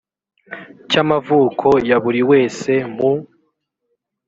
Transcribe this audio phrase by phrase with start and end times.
[0.89, 3.11] cy amavuko ya buri wese mu